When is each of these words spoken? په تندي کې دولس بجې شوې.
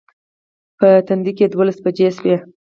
په 0.79 0.87
تندي 1.07 1.31
کې 1.37 1.45
دولس 1.47 1.77
بجې 1.83 2.09
شوې. 2.17 2.35